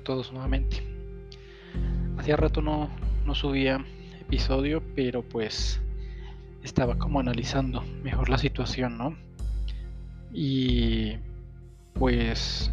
[0.00, 0.82] todos nuevamente.
[2.18, 2.90] Hacía rato no,
[3.24, 3.84] no subía
[4.20, 5.80] episodio, pero pues
[6.62, 9.16] estaba como analizando mejor la situación, ¿no?
[10.32, 11.16] Y
[11.94, 12.72] pues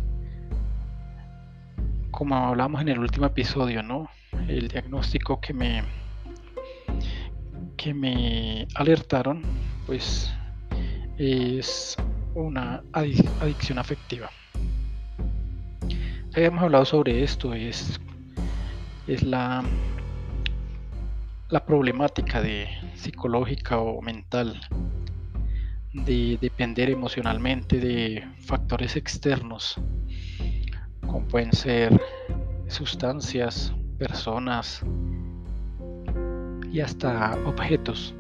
[2.12, 4.09] como hablamos en el último episodio, ¿no?
[4.48, 5.84] El diagnóstico que me
[7.77, 9.41] que me alertaron,
[9.88, 10.31] pues
[11.17, 11.98] es
[12.35, 14.30] una adicción afectiva.
[16.34, 17.99] Habíamos hablado sobre esto, es,
[19.05, 19.66] es la,
[21.49, 24.62] la problemática de psicológica o mental
[25.91, 29.76] de depender emocionalmente de factores externos,
[31.02, 31.99] como pueden ser
[32.70, 34.82] sustancias, personas
[36.71, 38.16] y hasta objetos.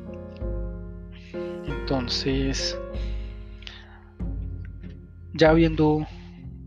[1.65, 2.77] Entonces,
[5.31, 6.05] ya habiendo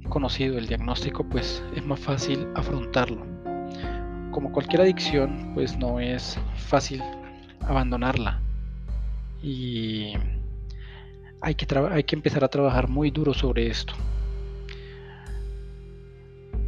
[0.08, 3.26] conocido el diagnóstico, pues es más fácil afrontarlo.
[4.30, 7.02] Como cualquier adicción, pues no es fácil
[7.60, 8.40] abandonarla.
[9.42, 10.14] Y
[11.40, 13.94] hay que, hay que empezar a trabajar muy duro sobre esto.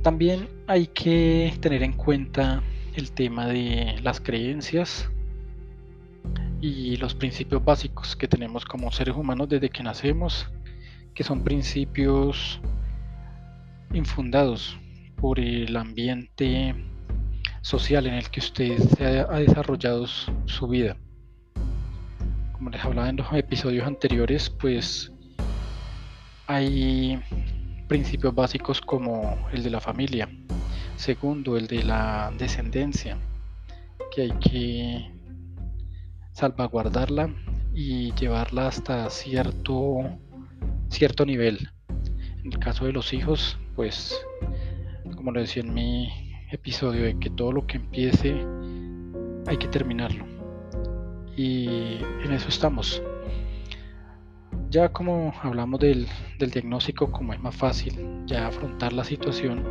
[0.02, 2.62] También hay que tener en cuenta
[2.94, 5.10] el tema de las creencias
[6.60, 10.46] y los principios básicos que tenemos como seres humanos desde que nacemos,
[11.14, 12.60] que son principios
[13.92, 14.78] infundados
[15.16, 16.74] por el ambiente
[17.60, 20.96] social en el que usted ha desarrollado su vida
[22.56, 25.12] como les hablaba en los episodios anteriores, pues
[26.46, 27.20] hay
[27.86, 30.28] principios básicos como el de la familia.
[30.96, 33.18] Segundo, el de la descendencia,
[34.10, 35.10] que hay que
[36.32, 37.28] salvaguardarla
[37.74, 40.18] y llevarla hasta cierto,
[40.88, 41.68] cierto nivel.
[42.42, 44.20] En el caso de los hijos, pues,
[45.14, 46.08] como lo decía en mi
[46.50, 48.34] episodio, de que todo lo que empiece
[49.46, 50.24] hay que terminarlo
[51.36, 53.02] y en eso estamos.
[54.70, 57.94] Ya como hablamos del, diagnóstico, como es más fácil
[58.26, 59.62] ya afrontar la situación,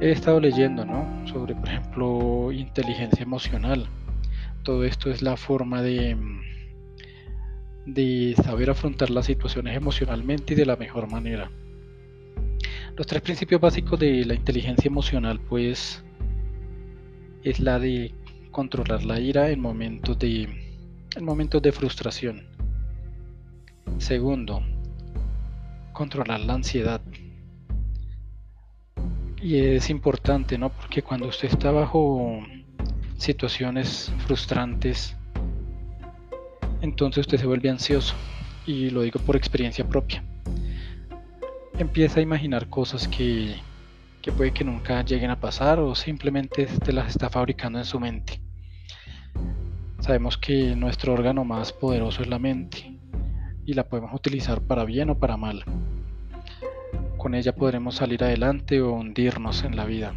[0.00, 1.26] he estado leyendo ¿no?
[1.26, 3.88] sobre, por ejemplo, inteligencia emocional.
[4.62, 6.16] Todo esto es la forma de,
[7.86, 11.50] de saber afrontar las situaciones emocionalmente y de la mejor manera.
[13.00, 16.04] Los tres principios básicos de la inteligencia emocional, pues,
[17.42, 18.12] es la de
[18.50, 20.42] controlar la ira en momentos de,
[21.16, 22.44] en momentos de frustración.
[23.96, 24.60] Segundo,
[25.94, 27.00] controlar la ansiedad.
[29.40, 30.68] Y es importante, ¿no?
[30.68, 32.44] Porque cuando usted está bajo
[33.16, 35.16] situaciones frustrantes,
[36.82, 38.14] entonces usted se vuelve ansioso.
[38.66, 40.22] Y lo digo por experiencia propia.
[41.80, 43.56] Empieza a imaginar cosas que
[44.22, 47.98] que puede que nunca lleguen a pasar o simplemente te las está fabricando en su
[47.98, 48.40] mente.
[50.00, 52.98] Sabemos que nuestro órgano más poderoso es la mente
[53.64, 55.64] y la podemos utilizar para bien o para mal.
[57.16, 60.14] Con ella podremos salir adelante o hundirnos en la vida.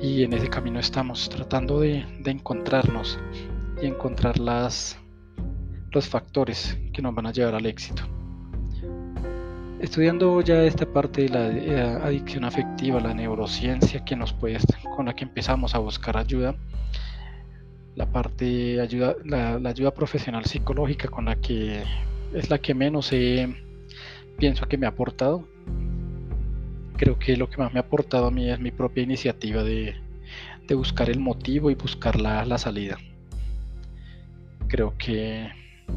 [0.00, 3.18] Y en ese camino estamos tratando de, encontrarnos
[3.82, 4.98] y encontrar las,
[5.92, 8.02] los factores que nos van a llevar al éxito.
[9.84, 14.02] Estudiando ya esta parte de la adicción afectiva, la neurociencia
[14.96, 16.54] con la que empezamos a buscar ayuda,
[17.94, 21.82] la parte ayuda, la, ayuda profesional psicológica con la que
[22.32, 23.10] es la que menos
[24.38, 25.46] pienso que me ha aportado.
[26.96, 29.96] Creo que lo que más me ha aportado a mí es mi propia iniciativa de,
[30.74, 32.96] buscar el motivo y buscar la salida.
[34.66, 35.46] Creo que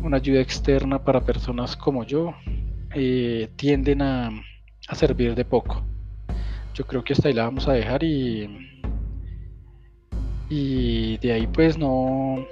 [0.03, 2.35] una ayuda externa para personas como yo
[2.93, 4.29] eh, tienden a,
[4.93, 5.83] servir de poco.
[6.73, 8.47] Yo creo que hasta ahí la vamos a dejar y,
[10.49, 12.45] de ahí pues no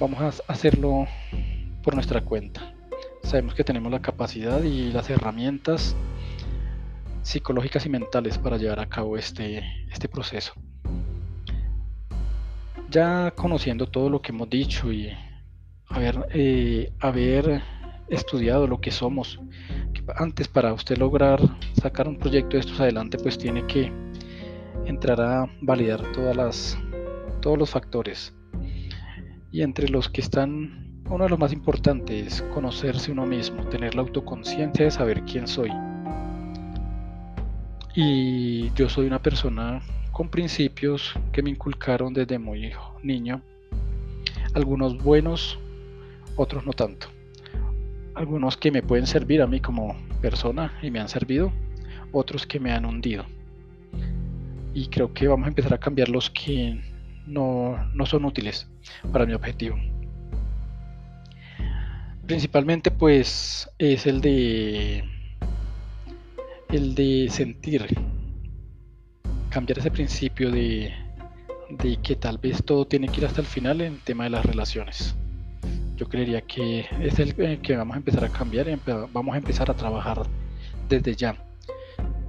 [0.00, 1.06] vamos a hacerlo
[1.82, 2.74] por nuestra cuenta.
[3.22, 5.94] Sabemos que tenemos la capacidad y las herramientas
[7.22, 10.54] psicológicas y mentales para llevar a cabo este, este proceso.
[12.90, 15.10] Ya conociendo todo lo que hemos dicho y
[15.88, 17.62] haber, eh, haber
[18.08, 19.40] estudiado lo que somos.
[20.16, 21.40] Antes para usted lograr
[21.80, 23.92] sacar un proyecto de estos adelante, pues tiene que
[24.84, 26.78] entrar a validar todas las,
[27.40, 28.34] todos los factores.
[29.50, 33.94] Y entre los que están, uno de los más importantes es conocerse uno mismo, tener
[33.94, 35.70] la autoconciencia de saber quién soy.
[37.94, 42.72] Y yo soy una persona con principios que me inculcaron desde muy
[43.02, 43.42] niño.
[44.54, 45.58] Algunos buenos,
[46.36, 47.08] otros no tanto
[48.14, 51.52] algunos que me pueden servir a mí como persona y me han servido,
[52.12, 53.24] otros que me han hundido.
[54.74, 56.80] Y creo que vamos a empezar a cambiar los que
[57.26, 58.68] no, no son útiles
[59.12, 59.76] para mi objetivo.
[62.26, 65.04] Principalmente pues es el de
[66.70, 67.86] el de sentir,
[69.50, 70.90] cambiar ese principio de,
[71.68, 74.30] de que tal vez todo tiene que ir hasta el final en el tema de
[74.30, 75.14] las relaciones.
[76.02, 78.76] Yo creería que es el eh, que vamos a empezar a cambiar y
[79.12, 80.24] vamos a empezar a trabajar
[80.88, 81.36] desde ya.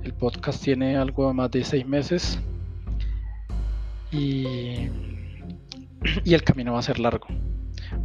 [0.04, 2.40] El podcast tiene algo más de seis meses
[4.12, 4.46] y,
[6.24, 7.25] y el camino va a ser largo.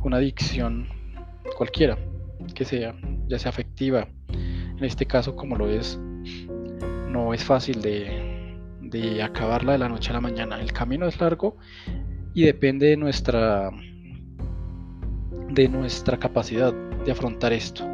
[0.02, 0.88] Una adicción
[1.58, 1.98] cualquiera
[2.54, 2.94] que sea,
[3.26, 5.98] ya sea afectiva, en este caso como lo es,
[7.10, 10.62] no es fácil de, de acabarla de la noche a la mañana.
[10.62, 11.58] El camino es largo
[12.32, 13.70] y depende de nuestra
[15.58, 17.84] de nuestra capacidad de afrontar esto.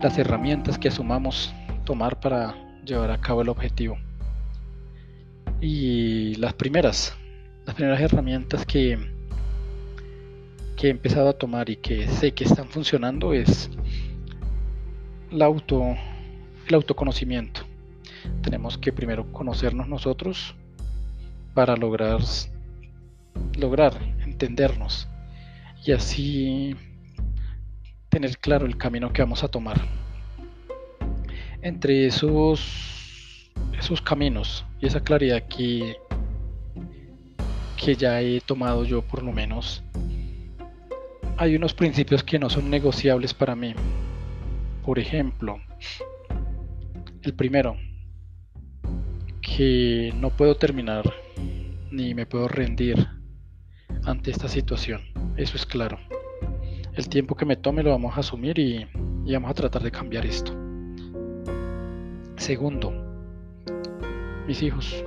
[0.00, 1.52] Las herramientas que asumamos
[1.84, 3.98] tomar para llevar a cabo el objetivo.
[5.60, 7.14] Y las primeras,
[7.66, 8.98] las primeras herramientas que,
[10.78, 13.68] que he empezado a tomar y que sé que están funcionando es
[15.30, 17.66] el autoconocimiento.
[18.40, 20.54] Tenemos que primero conocernos nosotros
[21.52, 22.20] para lograr,
[23.58, 23.92] lograr
[24.24, 25.06] entendernos
[25.86, 26.76] y así
[28.08, 29.80] tener claro el camino que vamos a tomar.
[31.62, 35.96] Entre esos, esos caminos y esa claridad que,
[37.76, 39.84] que ya he tomado yo por lo menos,
[41.36, 43.74] hay unos principios que no son negociables para mí.
[44.84, 45.60] Por ejemplo,
[47.22, 47.76] el primero,
[49.40, 51.04] que no puedo terminar
[51.92, 53.06] ni me puedo rendir
[54.04, 55.15] ante esta situación.
[55.36, 55.98] Eso es claro.
[56.94, 58.86] El tiempo que me tome lo vamos a asumir y,
[59.32, 60.52] vamos a tratar de cambiar esto.
[62.36, 62.92] Segundo,
[64.46, 65.04] mis hijos.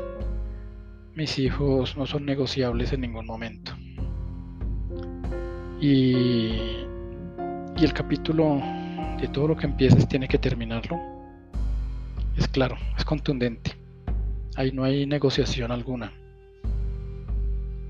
[1.15, 3.71] Mis hijos no son negociables en ningún momento.
[5.81, 6.85] Y,
[7.75, 8.61] y el capítulo
[9.19, 10.97] de todo lo que empieces tiene que terminarlo.
[12.37, 13.71] Es claro, es contundente.
[14.55, 16.13] Ahí no hay negociación alguna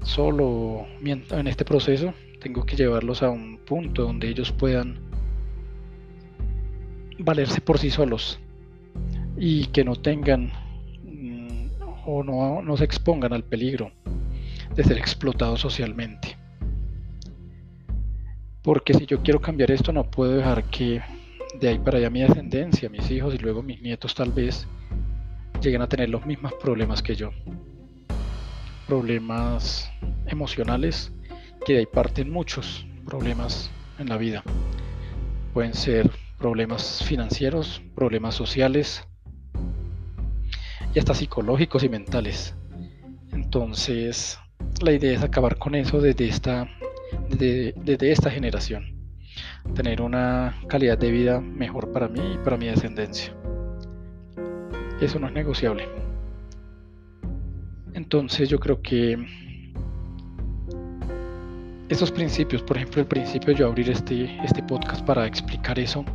[0.04, 5.00] solo en este proceso tengo que llevarlos a un punto donde ellos puedan
[7.20, 8.40] valerse por sí solos
[9.38, 10.52] y que no tengan
[11.04, 11.70] mm,
[12.06, 13.92] o no, no se expongan al peligro
[14.76, 16.38] de ser explotados socialmente.
[18.62, 21.02] Porque si yo quiero cambiar esto no puedo dejar que
[21.60, 24.68] de ahí para allá mi descendencia, mis hijos y luego mis nietos tal vez
[25.62, 27.32] lleguen a tener los mismos problemas que yo
[28.88, 29.92] problemas
[30.26, 31.14] emocionales
[31.66, 34.44] que de ahí parten muchos problemas en la vida.
[35.54, 39.08] Pueden ser problemas financieros, problemas sociales
[40.94, 42.56] y hasta psicológicos y mentales.
[43.32, 44.40] Entonces,
[44.82, 46.68] la idea es acabar con eso desde esta,
[47.30, 48.96] desde, desde esta generación.
[49.76, 53.34] Tener una calidad de vida mejor para mí y para mi descendencia.
[55.02, 55.88] Eso no es negociable.
[57.94, 59.18] Entonces yo creo que
[61.90, 66.06] esos principios, por ejemplo el principio de yo abrir este, este podcast para explicar eso,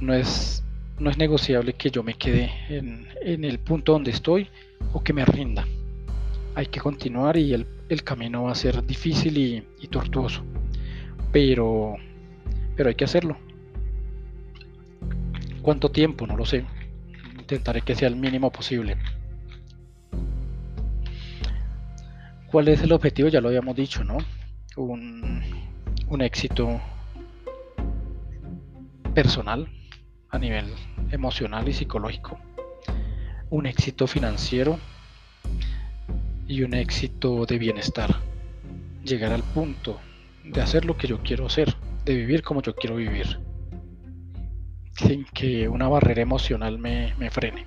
[0.00, 0.62] no es,
[0.98, 3.08] no es negociable que yo me quede en,
[3.44, 4.48] el punto donde estoy
[4.92, 5.66] o que me rinda.
[6.54, 7.66] Hay que continuar y el,
[8.04, 10.42] camino va a ser difícil y, y tortuoso,
[11.32, 11.96] pero,
[12.76, 13.38] pero hay que hacerlo.
[15.62, 16.26] ¿Cuánto tiempo?
[16.26, 16.64] No lo sé.
[17.38, 18.96] Intentaré que sea el mínimo posible.
[22.50, 23.28] ¿Cuál es el objetivo?
[23.28, 24.16] Ya lo habíamos dicho, ¿no?
[24.76, 25.42] Un,
[26.22, 26.80] éxito
[29.14, 29.68] personal
[30.30, 30.64] a nivel
[31.10, 32.38] emocional y psicológico,
[33.50, 34.78] un éxito financiero
[36.46, 38.16] y un éxito de bienestar.
[39.04, 40.00] Llegar al punto
[40.42, 41.76] de hacer lo que yo quiero hacer,
[42.06, 43.40] de vivir como yo quiero vivir,
[44.94, 47.66] sin que una barrera emocional me, frene.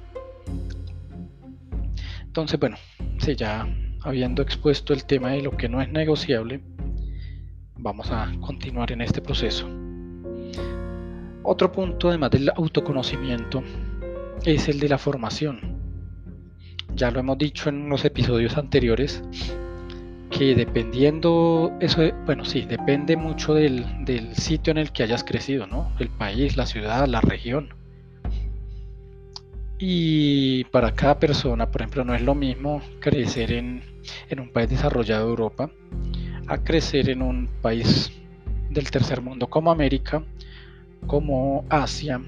[2.23, 2.77] Entonces, bueno,
[3.19, 3.67] sí, ya
[4.03, 6.61] habiendo expuesto el tema de lo que no es negociable,
[7.75, 9.67] vamos a continuar en este proceso.
[11.43, 13.63] Otro punto, además del autoconocimiento,
[14.45, 15.79] es el de la formación.
[16.95, 19.23] Ya lo hemos dicho en los episodios anteriores,
[20.29, 25.67] que dependiendo, eso, bueno, sí, depende mucho del, del sitio en el que hayas crecido,
[25.67, 25.91] ¿no?
[25.99, 27.81] El país, la ciudad, la región
[29.83, 33.81] y para cada persona, por ejemplo, no es lo mismo crecer en,
[34.39, 35.71] un país desarrollado de Europa
[36.47, 38.11] a crecer en un país
[38.69, 40.23] del tercer mundo como América,
[41.07, 42.21] como Asia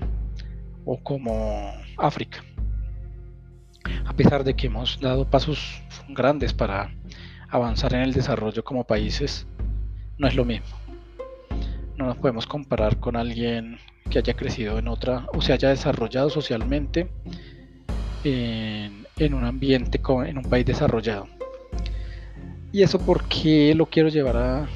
[0.86, 2.44] o como África.
[4.06, 6.94] A pesar de que hemos dado pasos grandes para
[7.50, 9.48] avanzar en el desarrollo como países,
[10.18, 10.68] no es lo mismo.
[11.98, 13.78] No nos podemos comparar con alguien
[14.10, 17.10] que haya crecido en otra o se haya desarrollado socialmente
[18.24, 21.28] en, un ambiente, en un país desarrollado.
[22.74, 24.68] Y eso porque lo quiero llevar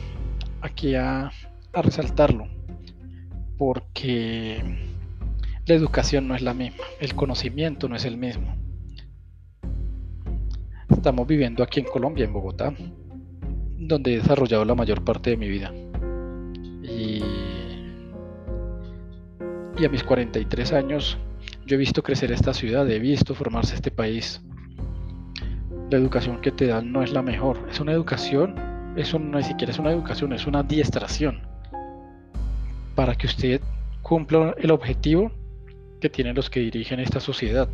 [0.61, 1.31] aquí a,
[1.73, 2.47] a resaltarlo.
[3.57, 4.61] Porque
[5.65, 8.55] la educación no es la misma, el conocimiento no es el mismo.
[10.91, 12.71] Estamos viviendo aquí en Colombia, en Bogotá,
[13.79, 15.73] donde he desarrollado la mayor parte de mi vida.
[16.83, 17.23] Y,
[19.75, 21.17] y a mis 43 años
[21.65, 24.39] yo he visto crecer esta ciudad, he visto formarse este país.
[25.89, 27.59] La educación que te dan no es la mejor.
[27.69, 28.55] Es una educación,
[28.97, 31.41] eso no es siquiera es una educación, es una adiestración.
[32.95, 33.61] Para que usted
[34.01, 35.31] cumpla el objetivo
[35.99, 37.69] que tienen los que dirigen esta sociedad.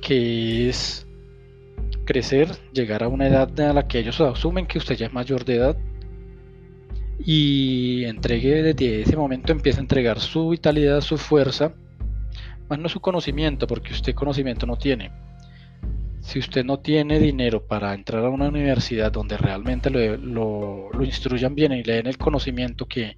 [0.00, 1.06] Que es
[2.04, 5.44] crecer, llegar a una edad a la que ellos asumen que usted ya es mayor
[5.44, 5.76] de edad
[7.18, 11.72] y entregue desde ese momento empieza a entregar su vitalidad, su fuerza
[12.68, 15.10] más no su conocimiento, porque usted conocimiento no tiene.
[16.28, 21.72] Si usted no tiene dinero para entrar a una universidad donde realmente lo, instruyan bien
[21.72, 23.16] y le den el conocimiento que,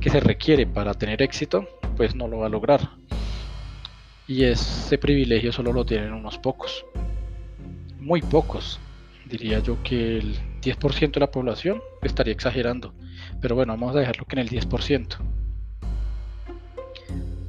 [0.00, 2.80] que se requiere para tener éxito, pues no lo va a lograr.
[4.26, 6.86] Y ese privilegio solo lo tienen unos pocos.
[8.00, 8.80] Muy pocos.
[9.26, 12.94] Diría yo que el 10% de la población estaría exagerando.
[13.42, 15.18] Pero bueno, vamos a dejarlo que en el 10%.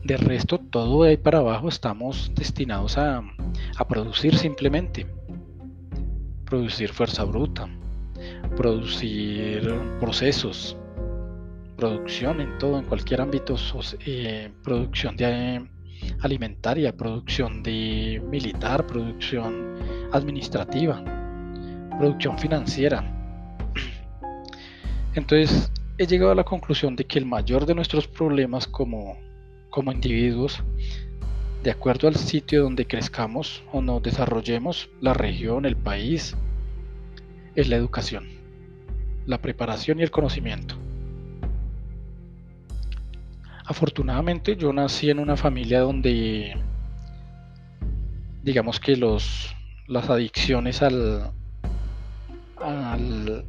[0.10, 3.22] De resto, todo de ahí para abajo estamos destinados a,
[3.88, 5.06] producir simplemente.
[6.46, 7.70] Producir fuerza bruta,
[8.58, 10.75] producir procesos,
[11.78, 13.56] producción en todo, en cualquier ámbito,
[14.04, 15.70] eh, producción de
[16.22, 19.75] alimentaria, producción de militar, producción
[20.12, 21.04] administrativa,
[22.00, 23.04] producción financiera.
[25.13, 29.29] Entonces he llegado a la conclusión de que el mayor de nuestros problemas como
[29.70, 30.64] como individuos,
[31.64, 36.36] de acuerdo al sitio donde crezcamos o nos desarrollemos, la región, el país,
[37.56, 38.28] es la educación,
[39.26, 40.76] la preparación y el conocimiento.
[43.66, 46.56] Afortunadamente yo nací en una familia donde
[48.42, 49.56] digamos que los
[49.90, 51.32] las adicciones al,
[52.58, 53.44] al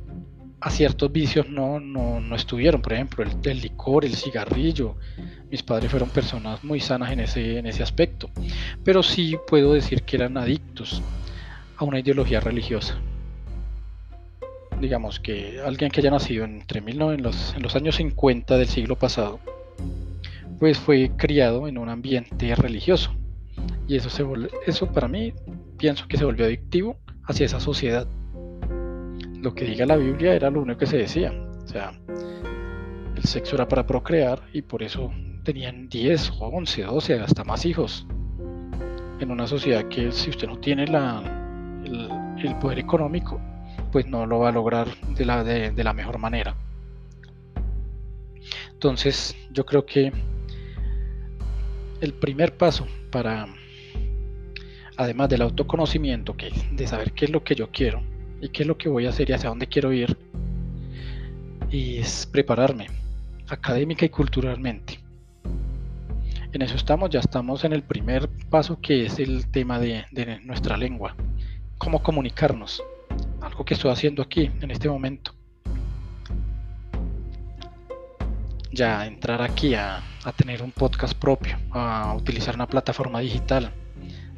[0.60, 4.96] a ciertos vicios no, no, estuvieron, por ejemplo, el, licor, el cigarrillo.
[5.50, 8.30] Mis padres fueron personas muy sanas en ese, en ese aspecto,
[8.84, 11.02] pero sí puedo decir que eran adictos
[11.76, 12.98] a una ideología religiosa.
[14.80, 18.68] Digamos que alguien que haya nacido entre mil, en, los, en los años 50 del
[18.68, 19.40] siglo pasado,
[20.58, 23.14] pues fue criado en un ambiente religioso.
[23.88, 24.24] Y eso, se,
[24.66, 25.32] eso para mí
[25.78, 28.06] pienso que se volvió adictivo hacia esa sociedad
[29.42, 31.32] lo que diga la Biblia era lo único que se decía.
[31.32, 31.92] O sea,
[33.16, 35.10] el sexo era para procrear y por eso
[35.44, 38.06] tenían 10 o 11, 12, hasta más hijos.
[39.18, 41.22] En una sociedad que si usted no tiene la,
[41.84, 43.40] el, poder económico,
[43.92, 46.56] pues no lo va a lograr de la, de la mejor manera.
[48.72, 50.10] Entonces yo creo que
[52.00, 53.46] el primer paso para,
[54.96, 58.02] además del autoconocimiento, que de saber qué es lo que yo quiero,
[58.40, 60.16] y qué es lo que voy a hacer y hacia dónde quiero ir.
[61.70, 62.88] Y es prepararme
[63.48, 65.00] académica y culturalmente.
[66.52, 70.04] En eso estamos, ya estamos en el primer paso que es el tema de,
[70.44, 71.14] nuestra lengua.
[71.78, 72.82] Cómo comunicarnos.
[73.40, 75.32] Algo que estoy haciendo aquí, en este momento.
[78.72, 83.72] Ya entrar aquí a, a tener un podcast propio, a utilizar una plataforma digital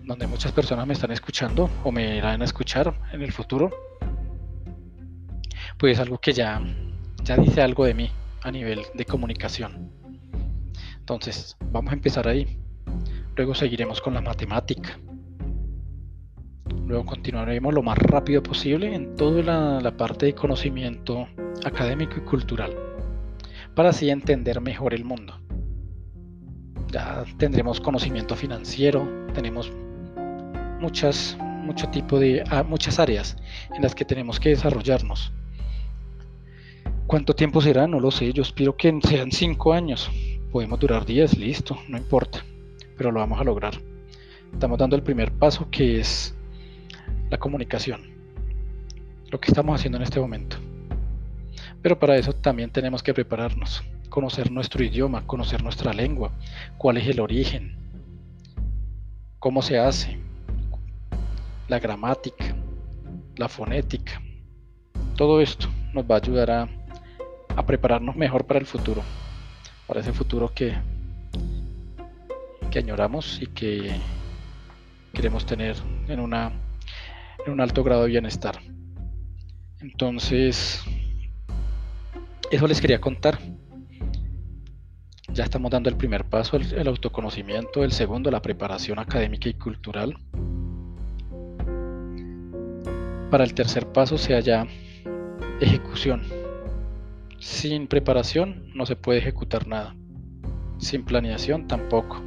[0.04, 3.70] donde muchas personas me están escuchando o me irán a escuchar en el futuro
[5.82, 6.62] pues algo que ya,
[7.24, 8.08] ya dice algo de mí
[8.42, 9.90] a nivel de comunicación.
[10.96, 12.56] Entonces, vamos a empezar ahí.
[13.34, 15.00] Luego seguiremos con la matemática.
[16.86, 21.26] Luego continuaremos lo más rápido posible en toda la parte de conocimiento
[21.64, 22.76] académico y cultural,
[23.74, 25.40] para así entender mejor el mundo.
[26.92, 29.72] Ya tendremos conocimiento financiero, tenemos
[30.82, 33.36] muchas, mucho tipo de, ah, muchas áreas
[33.74, 35.32] en las que tenemos que desarrollarnos.
[37.06, 37.86] ¿Cuánto tiempo será?
[37.86, 38.32] No lo sé.
[38.32, 40.10] Yo espero que sean 5 años.
[40.50, 42.44] Podemos durar 10, listo, no importa.
[42.96, 43.74] Pero lo vamos a lograr.
[44.52, 46.34] Estamos dando el primer paso que es
[47.30, 48.02] la comunicación.
[49.30, 50.56] Lo que estamos haciendo en este momento.
[51.80, 53.82] Pero para eso también tenemos que prepararnos.
[54.08, 56.32] Conocer nuestro idioma, conocer nuestra lengua,
[56.76, 57.76] cuál es el origen,
[59.38, 60.18] cómo se hace,
[61.72, 62.54] la gramática,
[63.36, 64.20] la fonética.
[65.16, 66.68] Todo esto nos va a ayudar a,
[67.66, 69.02] prepararnos mejor para el futuro,
[69.86, 70.74] para ese futuro que,
[72.70, 73.90] que añoramos y que
[75.14, 75.76] queremos tener
[76.08, 76.52] en, una,
[77.46, 78.58] en un alto grado de bienestar.
[79.80, 80.84] Entonces,
[82.50, 83.38] eso les quería contar.
[85.28, 90.14] Ya estamos dando el primer paso, el, autoconocimiento, el segundo, la preparación académica y cultural.
[93.32, 94.66] Para el tercer paso sea ya
[95.58, 96.20] ejecución.
[97.38, 99.96] Sin preparación no se puede ejecutar nada.
[100.76, 102.20] Sin planeación tampoco.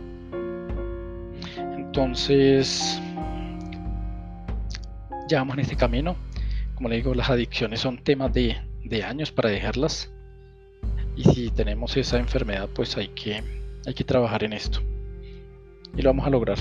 [1.78, 3.00] Entonces,
[5.28, 6.16] ya vamos en este camino.
[6.74, 10.12] Como le digo, las adicciones son temas de, de años para dejarlas.
[11.16, 13.44] Y si tenemos esa enfermedad, pues hay que,
[13.86, 14.80] hay que trabajar en esto.
[15.96, 16.58] Y lo vamos a lograr.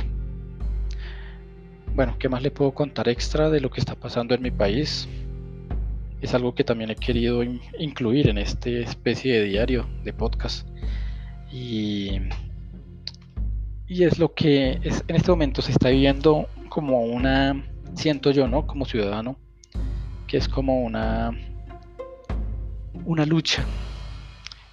[1.95, 5.09] Bueno, ¿qué más le puedo contar extra de lo que está pasando en mi país?
[6.21, 7.43] Es algo que también he querido
[7.79, 10.67] incluir en esta especie de diario, de podcast.
[11.53, 12.19] Y
[13.87, 17.63] y es lo que es, en este momento se está viviendo como una,
[17.95, 18.67] siento yo, ¿no?
[18.67, 19.37] Como ciudadano,
[20.27, 21.31] que es como una,
[23.05, 23.65] una lucha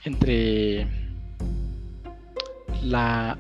[0.06, 0.88] entre
[2.84, 3.38] la,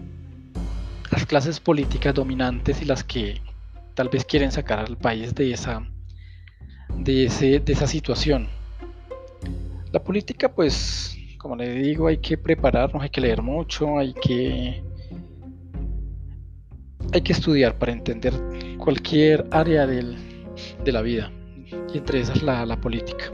[1.10, 3.42] las clases políticas dominantes y las que
[3.94, 5.88] tal vez quieren sacar al país de esa,
[6.98, 8.48] de, ese, de esa situación.
[9.92, 14.84] La política, pues, como le digo, hay que prepararnos, hay que leer mucho, hay que
[17.14, 18.34] hay que estudiar para entender
[18.78, 20.16] cualquier área del,
[20.84, 21.32] de la vida,
[21.94, 23.26] y entre esas la, la política.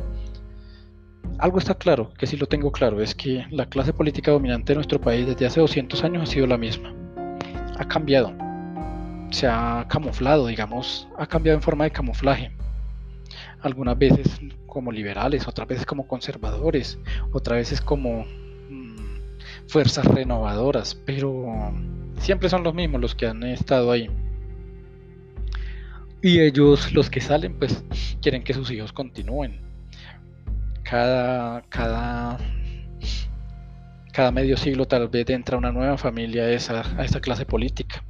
[1.37, 4.75] Algo está claro, que sí lo tengo claro, es que la clase política dominante de
[4.75, 6.95] nuestro país desde hace 200 años ha sido la misma.
[7.77, 8.33] Ha cambiado,
[9.31, 12.51] se ha camuflado, digamos, ha cambiado en forma de camuflaje.
[13.61, 16.99] Algunas veces como liberales, otras veces como conservadores,
[17.31, 18.25] otras veces como
[18.69, 21.73] mm, fuerzas renovadoras, pero
[22.19, 24.09] siempre son los mismos los que han estado ahí.
[26.21, 27.83] Y ellos, los que salen, pues
[28.21, 29.61] quieren que sus hijos continúen.
[30.83, 32.37] Cada, cada,
[34.13, 38.03] cada medio siglo tal vez entra una nueva familia a esa, a esa clase política.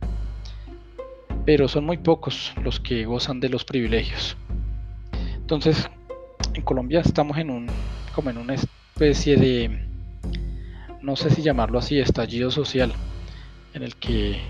[1.47, 4.35] Pero son muy pocos los que gozan de los privilegios.
[5.37, 5.89] Entonces,
[6.53, 7.67] en Colombia estamos en un,
[8.13, 9.87] como en una especie de,
[11.01, 12.91] no sé si llamarlo así, estallido social
[13.73, 14.41] en el que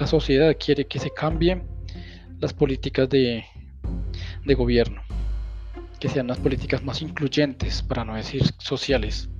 [0.00, 1.62] la sociedad quiere que se cambien
[2.40, 3.44] las políticas de,
[4.44, 5.02] de gobierno,
[6.00, 9.30] que sean las políticas más incluyentes, para no decir sociales,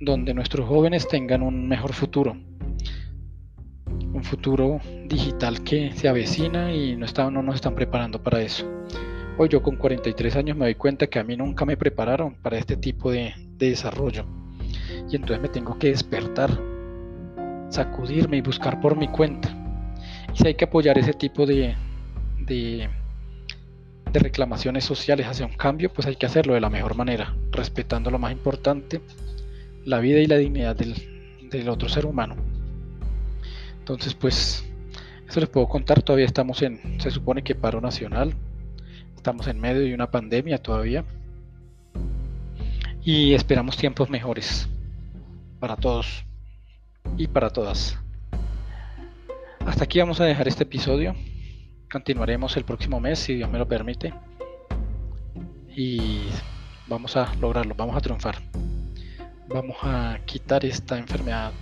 [0.00, 2.36] donde nuestros jóvenes tengan un mejor futuro,
[4.20, 8.70] un futuro digital que se avecina y no, está, no nos están preparando para eso.
[9.38, 12.58] Hoy yo con 43 años me doy cuenta que a mí nunca me prepararon para
[12.58, 14.26] este tipo de, de desarrollo
[15.10, 16.50] y entonces me tengo que despertar
[17.70, 19.48] sacudirme y buscar por mi cuenta.
[20.34, 21.74] Y si hay que apoyar ese tipo de,
[22.40, 22.90] de,
[24.12, 28.18] reclamaciones sociales hacia un cambio, pues hay que hacerlo de la mejor manera, respetando lo
[28.18, 29.00] más importante,
[29.84, 30.94] la vida y la dignidad del,
[31.48, 32.59] del otro ser humano.
[33.80, 34.64] Entonces, pues,
[35.28, 36.02] eso les puedo contar.
[36.02, 38.34] Todavía estamos en, se supone que paro nacional.
[39.16, 41.04] Estamos en medio de una pandemia todavía.
[43.02, 44.68] Y esperamos tiempos mejores
[45.58, 46.24] para todos
[47.16, 47.98] y para todas.
[49.64, 51.14] Hasta aquí vamos a dejar este episodio.
[51.90, 54.12] Continuaremos el próximo mes, si Dios me lo permite.
[55.74, 56.22] Y
[56.86, 58.36] vamos a lograrlo, vamos a triunfar.
[59.48, 61.52] Vamos a quitar esta enfermedad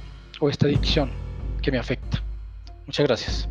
[0.40, 1.27] o esta adicción
[1.60, 2.22] que me afecta.
[2.86, 3.48] Muchas gracias.